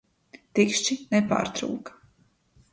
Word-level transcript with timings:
Tikšķi 0.59 0.97
nepārtūka. 1.13 1.97